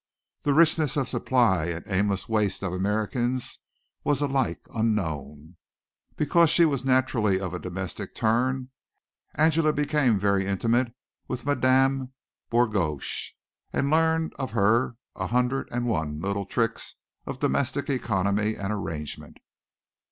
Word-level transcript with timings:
The 0.41 0.55
richness 0.55 0.97
of 0.97 1.07
supply 1.07 1.65
and 1.65 1.87
aimless 1.87 2.27
waste 2.27 2.63
of 2.63 2.73
Americans 2.73 3.59
was 4.03 4.19
alike 4.19 4.61
unknown. 4.73 5.57
Because 6.15 6.49
she 6.49 6.65
was 6.65 6.83
naturally 6.83 7.39
of 7.39 7.53
a 7.53 7.59
domestic 7.59 8.15
turn 8.15 8.69
Angela 9.35 9.71
became 9.71 10.17
very 10.17 10.47
intimate 10.47 10.91
with 11.27 11.45
Madame 11.45 12.13
Bourgoche 12.49 13.33
and 13.71 13.91
learned 13.91 14.33
of 14.39 14.53
her 14.53 14.97
a 15.15 15.27
hundred 15.27 15.69
and 15.71 15.85
one 15.85 16.19
little 16.19 16.47
tricks 16.47 16.95
of 17.27 17.37
domestic 17.39 17.87
economy 17.87 18.55
and 18.55 18.73
arrangement. 18.73 19.37